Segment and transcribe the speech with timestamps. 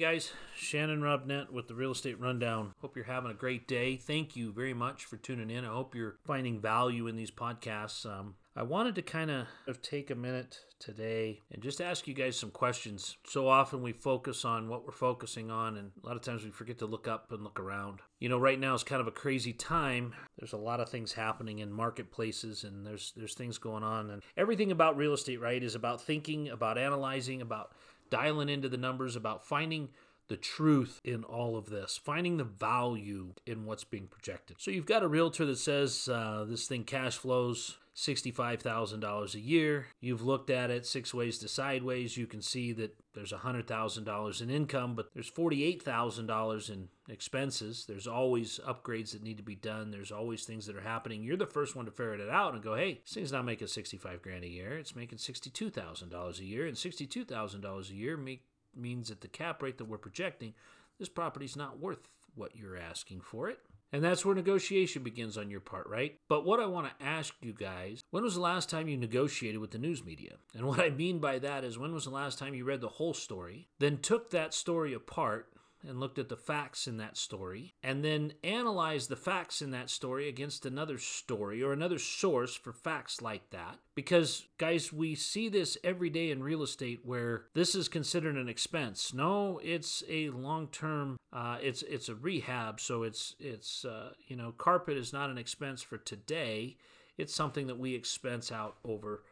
[0.00, 2.72] guys, Shannon Robnett with the Real Estate Rundown.
[2.80, 3.98] Hope you're having a great day.
[3.98, 5.62] Thank you very much for tuning in.
[5.62, 8.06] I hope you're finding value in these podcasts.
[8.06, 12.38] Um, I wanted to kind of take a minute today and just ask you guys
[12.38, 13.18] some questions.
[13.26, 16.50] So often we focus on what we're focusing on, and a lot of times we
[16.50, 18.00] forget to look up and look around.
[18.20, 20.14] You know, right now is kind of a crazy time.
[20.38, 24.22] There's a lot of things happening in marketplaces, and there's there's things going on, and
[24.38, 27.72] everything about real estate, right, is about thinking, about analyzing, about
[28.10, 29.88] dialing into the numbers, about finding
[30.30, 34.56] the truth in all of this, finding the value in what's being projected.
[34.60, 39.86] So you've got a realtor that says uh, this thing cash flows $65,000 a year.
[40.00, 42.16] You've looked at it six ways to sideways.
[42.16, 47.84] You can see that there's $100,000 in income, but there's $48,000 in expenses.
[47.86, 49.90] There's always upgrades that need to be done.
[49.90, 51.22] There's always things that are happening.
[51.22, 53.66] You're the first one to ferret it out and go, hey, this thing's not making
[53.66, 54.78] 65 grand a year.
[54.78, 56.66] It's making $62,000 a year.
[56.66, 58.44] And $62,000 a year make,
[58.76, 60.54] means that the cap rate that we're projecting,
[60.98, 63.58] this property's not worth what you're asking for it.
[63.92, 66.16] And that's where negotiation begins on your part, right?
[66.28, 69.60] But what I want to ask you guys when was the last time you negotiated
[69.60, 70.34] with the news media?
[70.56, 72.88] And what I mean by that is when was the last time you read the
[72.88, 75.52] whole story, then took that story apart
[75.86, 79.90] and looked at the facts in that story, and then analyzed the facts in that
[79.90, 83.78] story against another story or another source for facts like that.
[83.94, 88.48] Because, guys, we see this every day in real estate where this is considered an
[88.48, 89.14] expense.
[89.14, 91.16] No, it's a long term.
[91.32, 95.38] Uh, it's it's a rehab, so it's it's uh, you know carpet is not an
[95.38, 96.76] expense for today.
[97.16, 99.22] It's something that we expense out over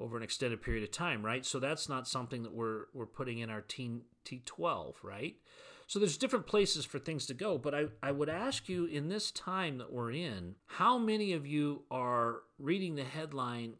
[0.00, 1.44] over an extended period of time, right?
[1.44, 5.36] So that's not something that we're we're putting in our T T12, right?
[5.88, 9.08] So there's different places for things to go, but I, I would ask you in
[9.08, 13.74] this time that we're in, how many of you are reading the headline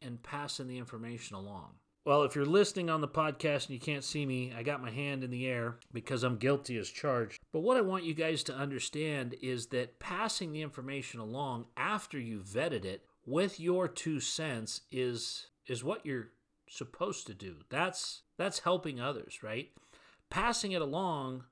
[0.00, 1.72] and passing the information along?
[2.04, 4.90] Well, if you're listening on the podcast and you can't see me, I got my
[4.90, 7.38] hand in the air because I'm guilty as charged.
[7.52, 12.18] But what I want you guys to understand is that passing the information along after
[12.18, 16.28] you've vetted it with your two cents is is what you're
[16.70, 17.56] supposed to do.
[17.68, 19.68] That's that's helping others, right?
[20.30, 21.44] Passing it along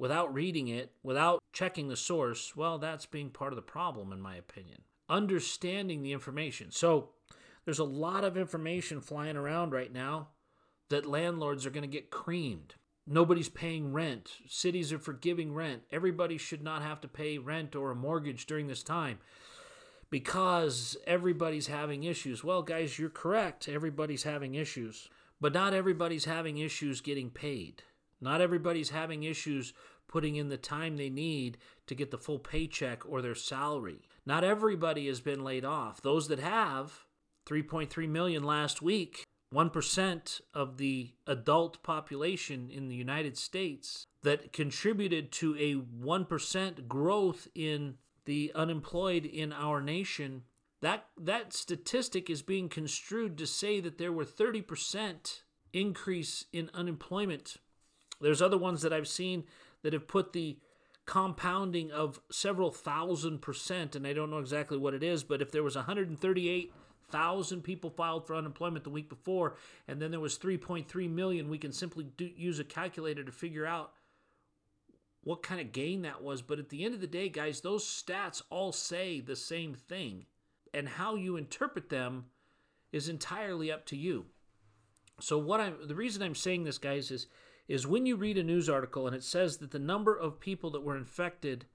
[0.00, 4.20] without reading it, without checking the source, well, that's being part of the problem, in
[4.20, 4.80] my opinion.
[5.10, 6.70] Understanding the information.
[6.70, 7.10] So,
[7.66, 10.28] there's a lot of information flying around right now
[10.88, 12.76] that landlords are going to get creamed.
[13.06, 14.30] Nobody's paying rent.
[14.48, 15.82] Cities are forgiving rent.
[15.92, 19.18] Everybody should not have to pay rent or a mortgage during this time
[20.08, 22.42] because everybody's having issues.
[22.42, 23.68] Well, guys, you're correct.
[23.68, 25.08] Everybody's having issues.
[25.40, 27.82] But not everybody's having issues getting paid.
[28.20, 29.72] Not everybody's having issues
[30.08, 34.02] putting in the time they need to get the full paycheck or their salary.
[34.26, 36.02] Not everybody has been laid off.
[36.02, 37.04] Those that have,
[37.46, 45.32] 3.3 million last week, 1% of the adult population in the United States that contributed
[45.32, 50.42] to a 1% growth in the unemployed in our nation.
[50.82, 55.42] That that statistic is being construed to say that there were 30%
[55.72, 57.56] increase in unemployment
[58.20, 59.44] there's other ones that I've seen
[59.82, 60.58] that have put the
[61.06, 65.50] compounding of several thousand percent, and I don't know exactly what it is, but if
[65.50, 69.56] there was 138,000 people filed for unemployment the week before,
[69.88, 73.66] and then there was 3.3 million, we can simply do, use a calculator to figure
[73.66, 73.92] out
[75.22, 76.42] what kind of gain that was.
[76.42, 80.26] But at the end of the day, guys, those stats all say the same thing,
[80.72, 82.26] and how you interpret them
[82.92, 84.26] is entirely up to you.
[85.20, 87.26] So what I'm the reason I'm saying this, guys, is
[87.70, 90.70] is when you read a news article and it says that the number of people
[90.70, 91.66] that were infected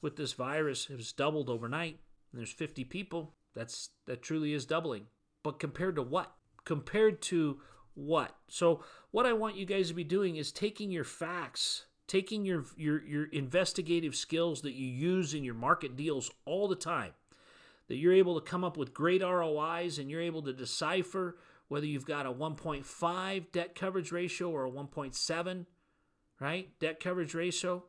[0.00, 1.98] with this virus has doubled overnight,
[2.30, 5.06] and there's 50 people, that's that truly is doubling.
[5.42, 6.32] But compared to what?
[6.64, 7.60] Compared to
[7.94, 8.36] what?
[8.46, 12.64] So what I want you guys to be doing is taking your facts, taking your
[12.76, 17.12] your your investigative skills that you use in your market deals all the time.
[17.88, 21.38] That you're able to come up with great ROIs and you're able to decipher
[21.70, 25.66] whether you've got a 1.5 debt coverage ratio or a 1.7,
[26.40, 26.68] right?
[26.80, 27.84] Debt coverage ratio.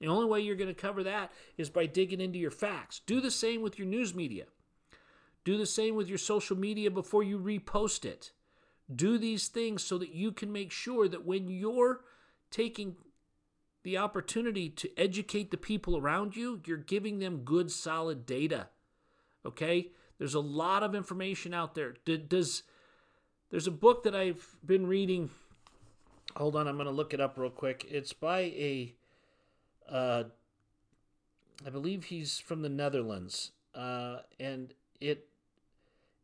[0.00, 3.00] The only way you're going to cover that is by digging into your facts.
[3.06, 4.44] Do the same with your news media.
[5.44, 8.32] Do the same with your social media before you repost it.
[8.94, 12.02] Do these things so that you can make sure that when you're
[12.50, 12.96] taking
[13.82, 18.68] the opportunity to educate the people around you, you're giving them good, solid data.
[19.46, 19.92] Okay?
[20.18, 21.94] There's a lot of information out there.
[22.04, 22.62] Does
[23.50, 25.30] there's a book that I've been reading.
[26.36, 27.86] Hold on, I'm going to look it up real quick.
[27.90, 28.94] It's by a,
[29.88, 30.24] uh,
[31.64, 35.28] I believe he's from the Netherlands, uh, and it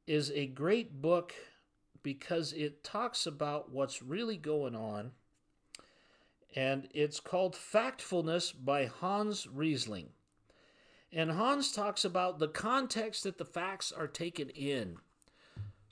[0.07, 1.33] is a great book
[2.03, 5.13] because it talks about what's really going on
[6.55, 10.11] and it's called Factfulness by Hans Rosling.
[11.13, 14.97] And Hans talks about the context that the facts are taken in.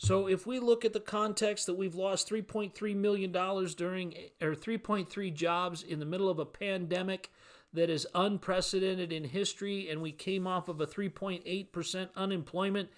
[0.03, 4.55] So if we look at the context that we've lost 3.3 million dollars during or
[4.55, 7.31] 3.3 jobs in the middle of a pandemic
[7.75, 12.89] that is unprecedented in history and we came off of a 3.8% unemployment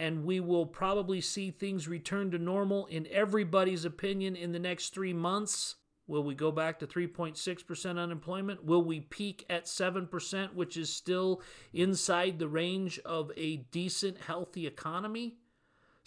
[0.00, 4.92] and we will probably see things return to normal in everybody's opinion in the next
[4.92, 5.76] 3 months.
[6.08, 8.64] Will we go back to 3.6% unemployment?
[8.64, 11.40] Will we peak at 7%, which is still
[11.72, 15.36] inside the range of a decent, healthy economy?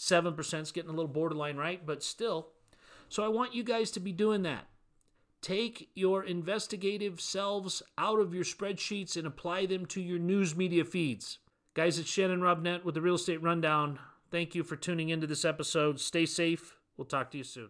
[0.02, 2.48] 7% is getting a little borderline right, but still.
[3.08, 4.68] So I want you guys to be doing that.
[5.42, 10.86] Take your investigative selves out of your spreadsheets and apply them to your news media
[10.86, 11.38] feeds.
[11.76, 14.00] Guys, it's Shannon Robnett with the Real Estate Rundown.
[14.32, 16.00] Thank you for tuning into this episode.
[16.00, 16.76] Stay safe.
[16.98, 17.70] We'll talk to you soon.